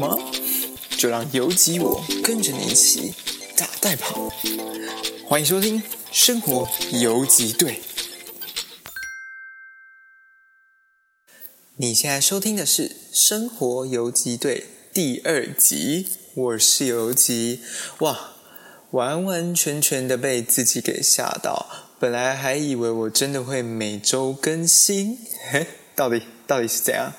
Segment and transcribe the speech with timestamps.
[0.00, 0.18] 么？
[0.96, 3.12] 就让游击我跟着你一起
[3.56, 4.30] 打带跑。
[5.26, 7.72] 欢迎收听《生活游击队》。
[11.76, 17.60] 你现在收听的是《生活游击队》第二集，我是游击。
[17.98, 18.32] 哇，
[18.92, 21.66] 完完全全的被自己给吓到，
[21.98, 25.18] 本来还以为我真的会每周更新，
[25.50, 26.22] 嘿，到底？
[26.50, 27.12] 到底是怎样？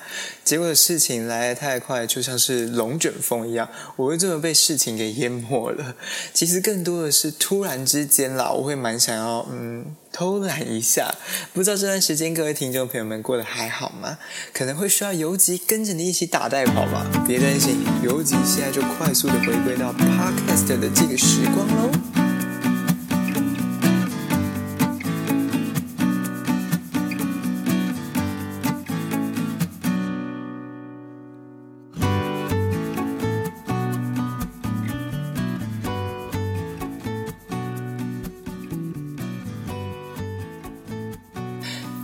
[0.44, 5.94] 结果的事情来得太快，就像是龙卷风一样，我会这么被事情给淹没了。
[6.34, 11.14] 其实更多的是突然之间啦，我会蛮想要嗯偷懒一下。
[11.54, 14.18] 不知道这段时间各位听众朋友们过得还好吗？
[14.52, 17.06] 可能会需要游击跟着你一起打带跑吧。
[17.26, 22.31] 别担心，游击现在就快速的回归到 Podcast 的这个时光喽。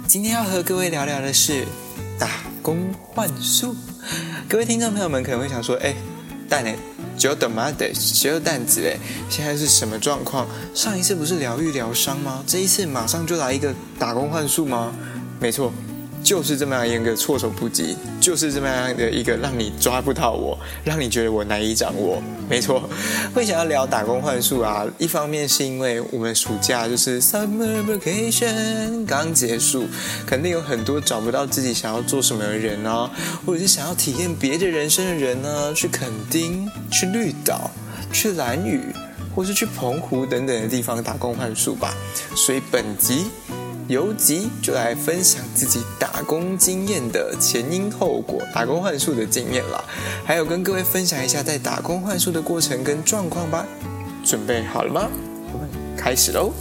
[0.09, 1.67] 今天要和各位聊聊的是
[2.19, 2.31] 打
[2.63, 3.77] 工换宿。
[4.49, 5.95] 各位听众朋友们可能会想说：“哎，
[6.49, 6.73] 蛋呢？
[7.19, 7.71] 九等吗？
[7.71, 8.97] 得只有蛋子哎，
[9.29, 10.47] 现在是什么状况？
[10.75, 12.43] 上一次不是疗愈疗伤吗？
[12.47, 14.95] 这一次马上就来一个打工换宿吗？”
[15.39, 15.71] 没错。
[16.23, 22.23] 就是这么样一个措手不及，就是这么样的一个让你抓不到我，让你觉得我难以掌握。
[22.49, 22.89] 没错，
[23.35, 29.87] 会想要聊打工换宿啊，一方面是因为我们暑假就是 summer vacation 刚结束，
[30.27, 33.11] 肯定有很多找不到自己想要做什么的人啊，
[33.45, 37.71] 或者是想要体验别的人生的人呢，去垦丁、去绿岛、
[38.13, 38.81] 去兰屿，
[39.35, 41.95] 或是去澎湖等等的地方打工换宿吧。
[42.35, 43.27] 所以本集。
[43.89, 49.83] 游击就来分享自己打工经验的前因后果，打工换宿的经验了，
[50.27, 53.67] 还有跟各位分享一下在打工换宿的过程跟状况吧。
[54.23, 55.09] 准备好了吗？
[55.55, 55.67] 我们
[55.97, 56.53] 开始喽。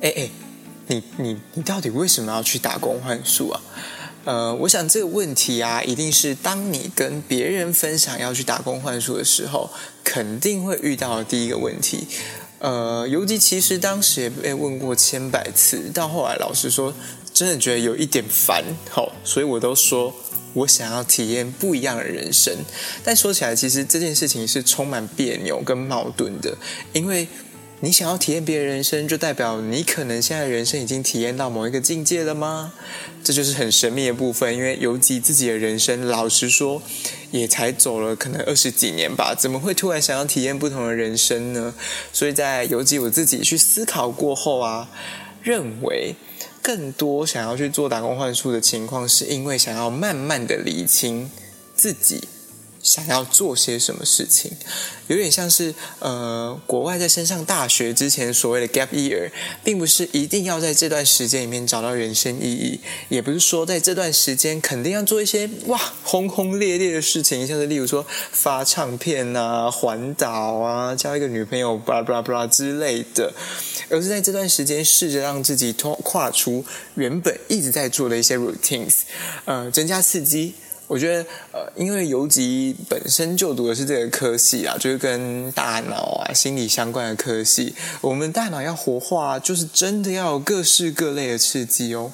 [0.00, 0.30] 哎哎，
[0.86, 3.60] 你你你到底为什么要去打工换宿啊？
[4.24, 9.70] 呃，我想这个问题啊，一定是当你跟别人分享要去打工换宿的时候，
[10.02, 12.06] 肯定会遇到的第一个问题。
[12.60, 16.94] 呃，尤其其实当时也被问过千百次，到后来老实说，
[17.32, 20.14] 真的觉得有一点烦，好，所以我都说
[20.54, 22.54] 我想要体验不一样的人生。
[23.04, 26.56] 但说起来，其实这件事情是充满别扭跟矛盾的，
[26.94, 27.28] 因为。
[27.82, 32.74] 你想要体验别人人生，就代表你可能现在人生已经体验到某一个境界了吗？
[33.24, 34.54] 这就是很神秘的部分。
[34.54, 36.82] 因为游击自己的人生，老实说，
[37.30, 41.74] 也才走了可能二十几年吧，怎么会突然想要体验不同的人生呢？
[42.12, 44.90] 所以在游击我自己去思考过后啊，
[45.42, 46.16] 认为
[46.60, 51.30] 更多想要去做打工换宿的情况，是因为想要慢慢的理清
[51.74, 52.28] 自己。
[52.82, 54.52] 想要做些什么事情，
[55.08, 59.30] 有点像是呃，国外在升上大学之前所谓的 gap year，
[59.62, 62.80] 并不是一定要在这段时间里面找到人生意义，
[63.10, 73.32] 也不是说在这段时间肯定要做一些哇轰轰烈烈的事情，像是例如说发唱片啊、环岛啊、交一个女朋友、巴拉巴拉巴拉之类的，
[73.90, 75.72] 而是在这段时间试着让自己
[76.02, 79.00] 跨出原本一直在做的一些 routines，
[79.44, 80.54] 呃，增加刺激。
[80.90, 81.22] 我觉得，
[81.52, 87.76] 呃，因为游击本身就读的是这个科系啊，就是跟大脑啊、心理相关的科系。
[88.00, 92.10] 我们大脑要活化，就是真的要有各式各类的刺激哦。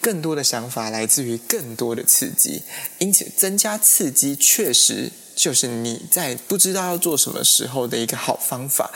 [0.00, 2.62] 更多的想法来自于更多的刺激，
[2.98, 8.90] 因此增加刺激确实就是你在不知道要做什么时候的一个好方法。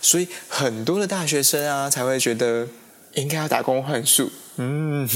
[0.00, 2.68] 所以很多的大学生啊，才会觉得
[3.14, 4.30] 应该要打工换宿。
[4.56, 5.08] 嗯，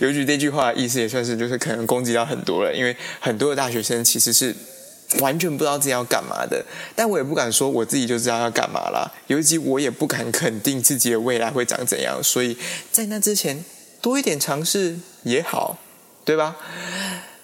[0.00, 4.54] 游击这句话意思也算是，就是可能攻击到很多人，因为很多的大学生其实是
[5.20, 6.64] 完全不知道自己要干嘛的。
[6.94, 12.56] 但我也不敢说我自己就知道要干嘛啦，尤其我也不敢肯定自己的未来会长怎样，所以
[12.92, 13.64] 在那之前
[14.00, 15.78] 多一点尝试也好，
[16.24, 16.56] 对吧？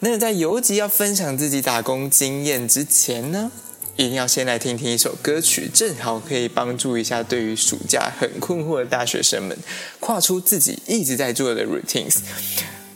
[0.00, 3.50] 那在尤其要分享自己打工经验之前呢，
[3.96, 9.56] 一定要先来听听一首歌曲，正好可以帮助一下对于暑假很困惑的大学生们，
[10.00, 12.16] 跨出自己一直在做的 routines。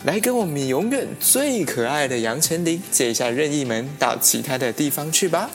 [0.05, 5.49] 来跟我们永远最可爱的杨丞琳借一下任意门，到其他的地方去吧。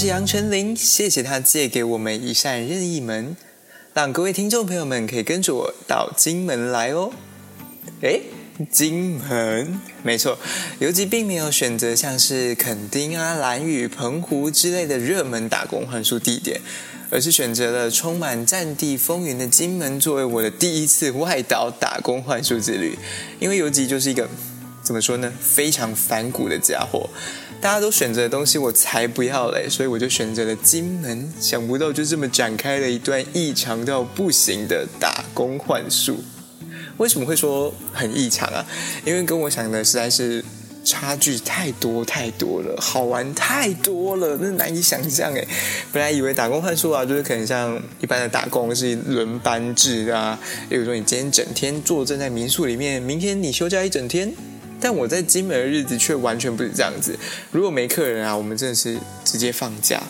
[0.00, 3.36] 是杨丞琳，谢谢他借给我们一扇任意门，
[3.92, 7.10] 让各位听众朋友们可以跟着我到金门来哦。
[8.02, 8.22] 诶，
[8.70, 10.38] 金门，没错，
[10.78, 16.60] 游击并没有选择像是垦丁啊、兰屿、澎湖之类的热门打工换宿地点，
[17.10, 22.96] 而是选择了充满战地风云的金门作为我的第一次外岛打工换宿之旅。
[23.40, 24.28] 因为游击就是一个
[24.88, 27.10] 怎么说呢，非常反骨的家伙。
[27.60, 29.68] 大家都选择的东西，我才不要嘞！
[29.68, 31.30] 所以我就选择了金门。
[31.38, 36.24] 想不到就这么展开了一段异常到不行的打工幻术。
[36.96, 38.64] 为什么会说很异常啊？
[39.04, 40.42] 因为跟我想的实在是
[40.82, 45.46] 差距太多太多了，好玩太多了，那难以想象诶。
[45.92, 50.38] 本来以为打工换宿啊，就是可能像一般的打工是轮班制啊，
[50.70, 54.32] 比如说你今天整天坐镇在民宿里面，明天你休假一整天。
[54.80, 57.18] 但我在金门的日子却完全不是这样子。
[57.50, 60.02] 如果没客人啊，我们真的是直接放假。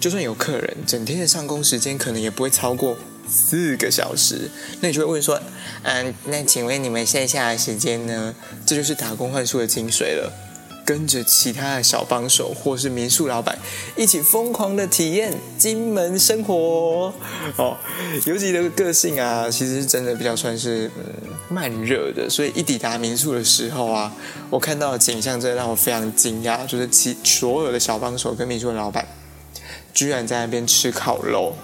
[0.00, 2.96] 就算有客人，整天的上工时间可能也不会超过
[3.26, 4.50] 四个小时。
[4.80, 5.40] 那你就会问说
[5.82, 8.34] ：“嗯，那请问你们剩下的时间呢？”
[8.66, 10.32] 这就是打工换宿的精髓了。
[10.84, 13.58] 跟着其他的小帮手或是民宿老板
[13.96, 17.12] 一起疯狂的体验金门生活
[17.56, 17.76] 哦。
[18.26, 20.90] 尤其的个性啊，其实真的比较算是
[21.48, 24.12] 慢热的，所以一抵达民宿的时候啊，
[24.50, 29.06] 我看到的景象真的让我非常惊讶，就是其所有的小帮手跟民宿的老板
[29.92, 31.54] 居然在那边吃烤肉。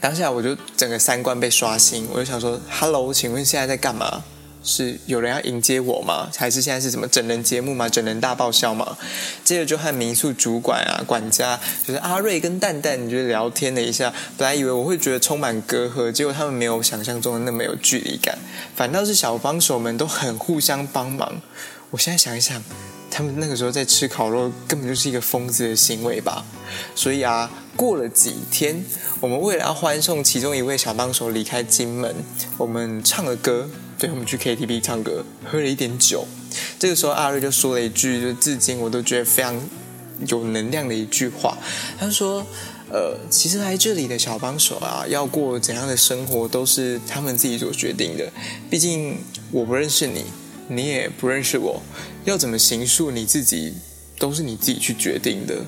[0.00, 4.24] 当下我就整个三观被刷新，我就想说：“Hello，请问现在在干嘛？
[4.62, 6.28] 是有人要迎接我吗？
[6.36, 7.88] 还是现在是什么整人节目吗？
[7.88, 8.96] 整人大爆笑吗？”
[9.44, 14.12] 接着就和民宿主管啊、管家，就是阿瑞跟蛋蛋，你就聊天了一下。
[14.36, 18.38] 本来以为我会觉得充满隔阂，结果他们没有想象中的那么有距离感，
[18.76, 21.40] 反倒是小帮手们都很互相帮忙。
[21.90, 22.62] 我现在想一想。
[23.12, 26.44] 他们那个时候在吃烤肉，根本就是一个疯子的行为吧。
[26.94, 28.84] 所以啊，过了几天，
[29.18, 32.14] 我们为了要欢送其中一位小帮手离开金门，
[32.56, 33.68] 我们唱了歌，
[34.00, 36.26] 对，我们去 KTV 唱歌，喝了一点酒。
[36.78, 39.60] 这个时候，阿瑞就说了一句，就至今我都觉得非常
[40.26, 41.58] 有能量的一句话。
[41.98, 42.46] 他说
[42.90, 48.32] ：“呃，其实来这里的小帮手啊，要过怎样的生活，都是他们自己所决定的。
[48.70, 49.18] 毕竟
[49.50, 50.24] 我不认识你。”
[50.72, 51.82] 你也不认识我，
[52.24, 53.74] 要怎么行述你自己，
[54.20, 55.64] 都是你自己去决定的。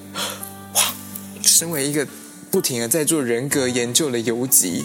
[0.74, 0.94] 哇！
[1.42, 2.06] 身为一个
[2.52, 4.84] 不停的在做人格研究的游击，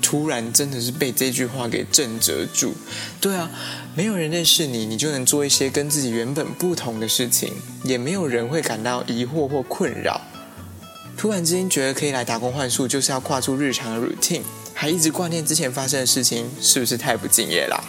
[0.00, 2.74] 突然真的是被这句话给震折住。
[3.20, 3.50] 对啊，
[3.94, 7.52] 没有人认识你，你就能做一些跟自己原本不同的事情，
[7.84, 10.20] 也没有人会感到疑惑或困扰。
[11.16, 14.42] 突然之间觉得可以来打工换宿，就是要跨出日常的 routine，
[14.74, 17.82] 还一直挂念之前发生的事情，是不是太不敬业啦？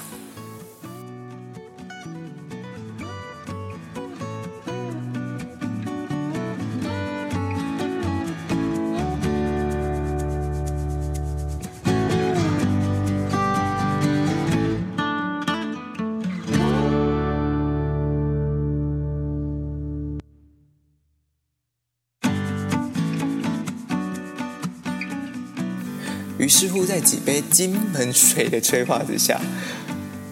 [26.97, 29.39] 在几杯金门水的催化之下，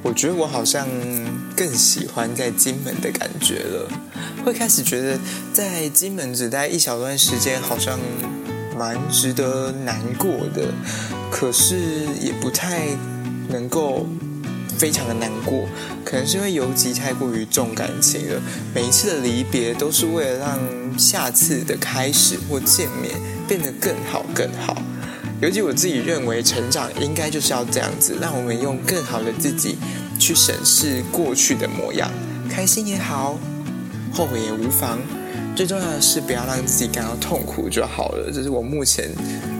[0.01, 0.87] 我觉得我好像
[1.55, 3.87] 更喜欢在金门的感觉了。
[4.43, 5.19] 会开始觉得
[5.53, 7.99] 在金门只待一小段时间，好像
[8.75, 10.73] 蛮值得难过的。
[11.29, 11.77] 可是
[12.19, 12.87] 也不太
[13.49, 14.07] 能够
[14.75, 15.67] 非常的难过，
[16.03, 18.41] 可能是因为游击太过于重感情了。
[18.73, 23.13] 每一次的离别，都是为了让下次的开始或见面
[23.47, 24.81] 变得更好更好。
[25.41, 29.77] 尤其我自己认为，成长应该就是要这样子，让我们用更好的自己
[30.17, 32.09] 去审视过去的模样，
[32.49, 33.37] 开心也好，
[34.13, 34.97] 后悔也无妨。
[35.55, 38.31] 最重要的是不要让自己感到痛苦就好了。
[38.33, 39.09] 这是我目前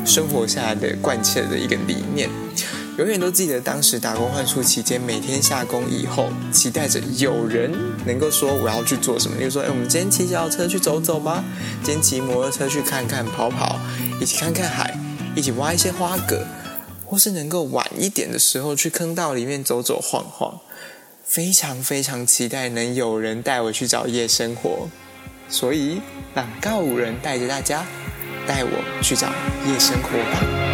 [0.06, 2.30] 生活下来的贯彻的一个理念。
[2.98, 7.70] 永远都记得当时打工换宿期间，每天下工以后，期待着有人
[8.06, 9.38] 能够说我要去做什么。
[9.42, 11.44] 就说，哎，我们今天骑脚车去走走吗？
[11.84, 13.78] 今天骑摩托车去看看跑跑，
[14.22, 14.98] 一起看看海。
[15.36, 16.46] 一起挖一些花蛤，
[17.06, 20.60] 或是能够晚一点的时候去坑道里面走走晃晃，
[21.26, 24.88] 非常非常期待能有人带我去找夜生活，
[25.50, 26.02] 所以
[26.34, 27.86] 让告五人带着大家，
[28.48, 29.28] 带我去找
[29.68, 30.65] 夜生活吧。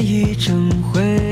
[0.00, 1.27] 已成灰。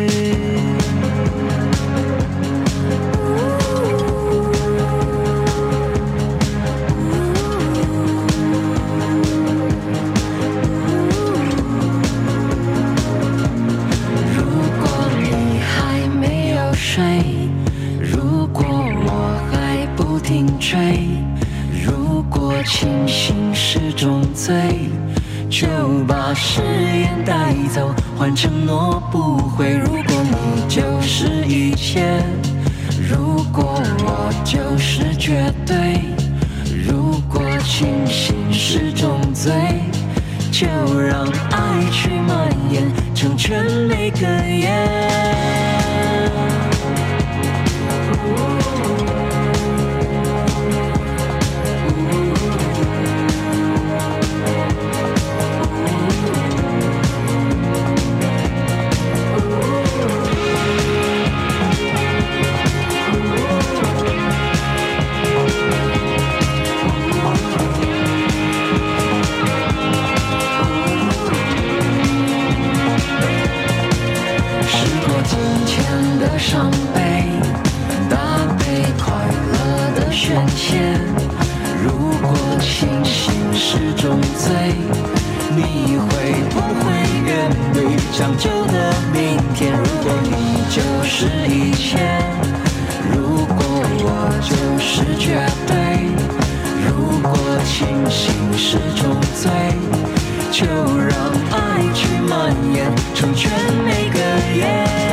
[93.13, 93.65] 如果
[93.99, 95.75] 我就是绝对
[96.87, 97.33] 如果
[97.65, 99.51] 清醒是种罪
[100.51, 101.17] 就让
[101.51, 103.51] 爱去蔓延成全
[103.85, 104.19] 每个
[104.57, 105.06] 夜。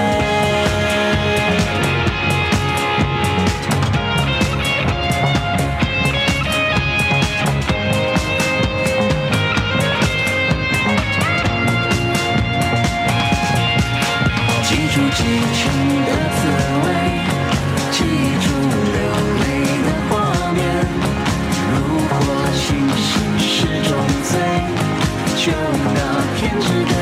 [26.63, 26.92] to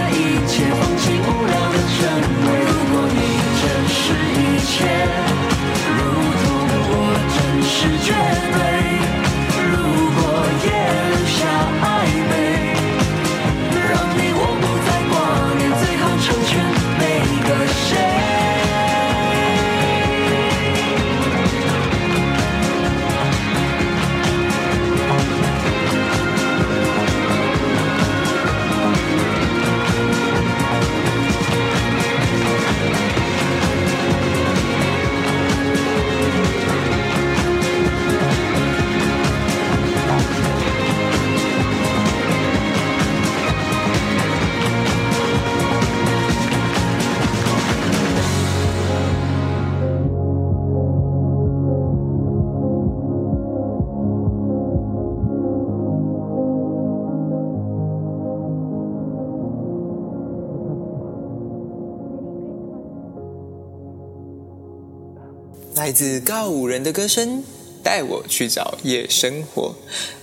[65.82, 67.44] 来自告五人的歌声，
[67.82, 69.74] 带我去找夜生活。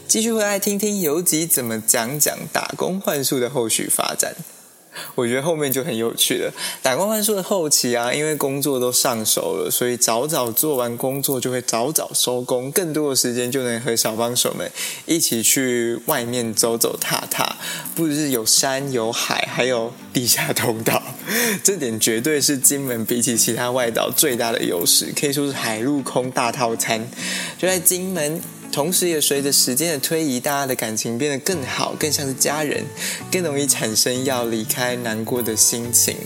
[0.06, 4.36] 继续回来听听游吉怎么讲讲打工幻术的后续发展。
[5.14, 6.52] 我觉得后面就很有趣了。
[6.82, 14.70] 打工换宿的后期啊，因为工作都上手了，所以早早做完工作就会早早收工，更多的时间就能和小帮手们
[15.06, 17.56] 一起去外面走走踏踏。
[17.94, 21.02] 不只是有山有海，还有地下通道，
[21.64, 27.08] 这点绝对是金门比起其他外岛最大的优势，可以说是海陆空大套餐。
[27.58, 28.40] 就在金门。
[28.78, 32.84] 同时，也随着时间的推移，大家的感情变得更好，更像是家人，
[33.28, 36.16] 更容易产生要离开、难过的心情。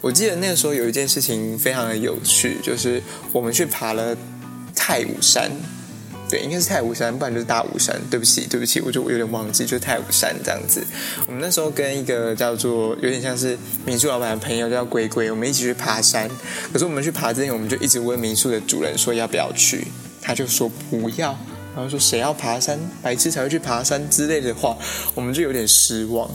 [0.00, 4.16] 我记得那个时候有一件事情非常的有趣，就是我们去爬了
[4.74, 5.48] 太武山，
[6.28, 7.96] 对，应该是太武山，不然就是大武山。
[8.10, 10.84] 对不起，对不起，我就有点忘记，就是太武山这样子。
[11.28, 16.28] 我们那时候跟一个叫做有点像是民宿老板的朋友叫龟龟，我们一起去爬山。
[16.72, 19.86] 可是我们去爬之前，我们就一直问民宿的主人说要不要去，
[20.20, 21.38] 他就说不要。
[21.76, 24.78] 然后说谁要爬山，白痴才会去爬山之类的话，
[25.14, 26.26] 我们就有点失望。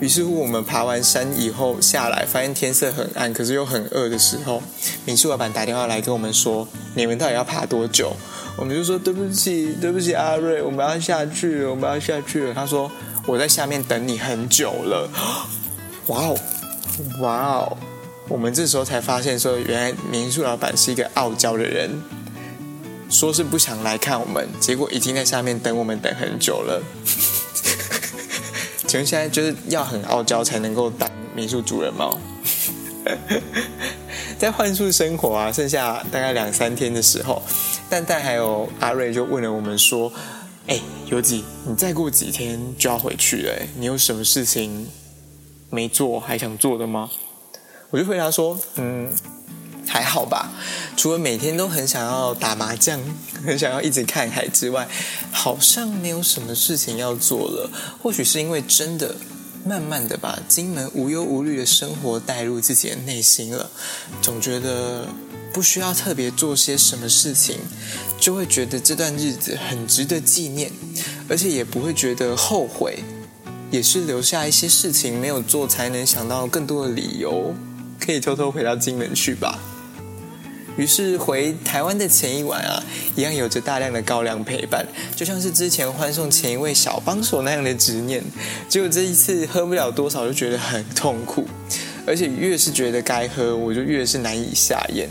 [0.00, 4.62] 于是乎，我们爬完山以后下来，发现天色很暗，可是又很饿的时候，
[5.04, 6.66] 民宿老板打电话来跟我们说
[6.96, 8.16] ：“你们到底要爬多久？”
[8.56, 12.90] 我们就说：“对不起，对不起，阿瑞，我们要下去了，我们要下去了。”他说
[13.28, 15.06] ：“我在下面等你很久了。”
[16.08, 16.38] 哇哦，
[17.20, 17.76] 哇哦！
[18.28, 21.90] 我们这时候才发现说，原来民宿老板是一个傲娇的人。
[23.10, 26.82] 说是不想来看我们，结果已经在下面等我们等很久了。
[28.86, 32.16] 请问现在就是要很傲娇才能够当民宿主人吗？
[34.38, 37.42] 在换宿生活啊，剩下大概两三天的时候，
[37.90, 40.10] 蛋蛋还有阿瑞就问了我们说
[40.66, 44.88] ：“哎，游击，你再过几天就要回去了，你有什么事情
[45.68, 47.10] 没做还想做的吗？”
[47.90, 49.10] 我就回答说：“嗯。”
[49.92, 50.52] 还好吧，
[50.96, 53.00] 除了每天都很想要打麻将，
[53.44, 54.86] 很想要一直看海之外，
[55.32, 57.68] 好像没有什么事情要做了。
[58.00, 59.16] 或许是因为真的
[59.66, 63.68] 慢慢的把金门无忧无虑的生活带入自己的内心了，
[64.22, 65.08] 总觉得
[65.52, 67.58] 不需要特别做些什么事情，
[68.20, 70.70] 就会觉得这段日子很值得纪念，
[71.28, 73.02] 而且也不会觉得后悔。
[73.72, 77.54] 也是留下一些事情没有做，才能想到更多的理由，
[78.00, 79.58] 可以偷偷回到金门去吧。
[80.80, 82.82] 于是回台湾的前一晚啊，
[83.14, 88.24] 一样有着大量的高粱陪伴，就像是之前欢送前一位小帮手那样的执念。
[88.66, 91.46] 结果这一次喝不了多少，就觉得很痛苦，
[92.06, 95.06] 而且越是觉得该喝，我就越是难以下咽。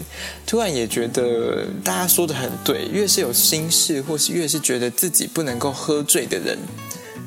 [0.47, 6.58] 突然也觉得大家说的很对，越是有心事，或是越是觉得自己不能够喝醉的人，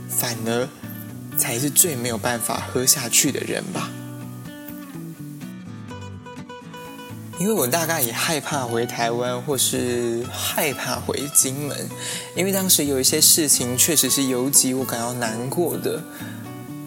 [0.09, 0.69] 反而。
[1.39, 3.91] 才是最没有办法喝下去的人吧，
[7.43, 11.91] 因为我大概也害怕回台湾，或是害怕回金门，
[12.37, 16.01] 因为当时有一些事情确实是尤其我感到难过的。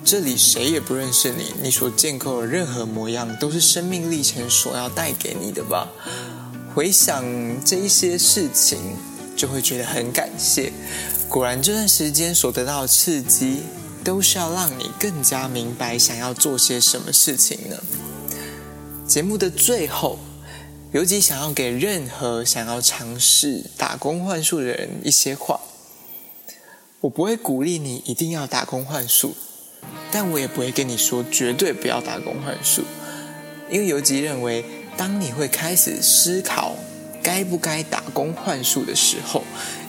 [0.05, 5.89] 这里谁也不认识你，你所建构的任何模样，都是生命历程所要带给你的吧。
[6.73, 7.21] 回想
[7.65, 8.79] 这一些事情，
[9.35, 10.71] 就会觉得很感谢。
[11.27, 13.63] 果然这段时间所得到的刺激。
[14.05, 17.75] 都是要让你更加明白想要做些什么事情呢？
[19.07, 20.19] 节目的最后，
[20.91, 25.59] 尤其想要给任何想要尝试打工换宿的人一些话。
[27.01, 29.35] 我不会鼓励你一定要打工换宿，
[30.11, 32.83] 但我也不会跟你说绝对不要打工换宿，
[33.69, 34.65] 因为尤吉认为，
[34.97, 36.75] 当你会开始思考
[37.21, 39.43] 该不该打工换宿的时候，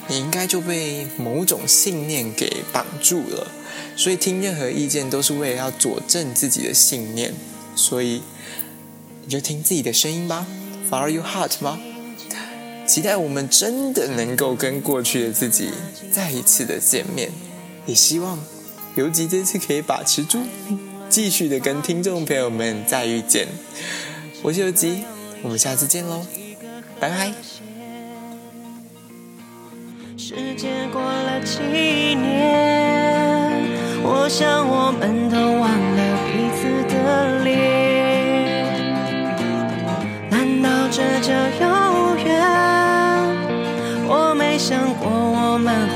[0.08, 3.46] 你应该就被某种信念给绑住了。
[3.96, 7.32] 所以听任何意见都是为了要佐证自己的信念，
[7.74, 8.20] 所以
[9.24, 10.46] 你就听自己的声音吧
[10.90, 11.78] ，Follow your heart 吗。
[12.86, 15.70] 期待我们真的能够跟过去的自己
[16.12, 17.30] 再一次的见面，
[17.84, 18.38] 也希望
[18.94, 20.38] 尤吉这次可以把持住，
[21.08, 23.48] 继续的跟听众朋友们再遇见。
[24.42, 25.02] 我是尤吉，
[25.42, 26.24] 我们下次见喽，
[27.00, 27.32] 拜拜。
[30.16, 31.58] 时间过了几
[32.14, 33.66] 年。
[34.08, 35.75] 我想我们都忘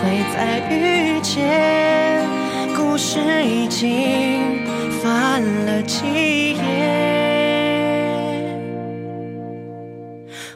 [0.02, 2.26] 会再遇见，
[2.74, 4.64] 故事已经
[5.02, 6.60] 翻了几页，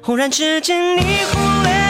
[0.00, 1.84] 忽然之间你忽略。